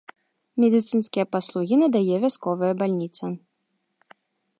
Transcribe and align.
Медыцынскія 0.61 1.25
паслугі 1.35 1.75
надае 1.83 2.15
вясковая 2.23 2.71
бальніца. 2.81 3.25